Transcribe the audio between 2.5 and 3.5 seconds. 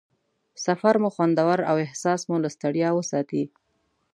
ستړیا وساتي.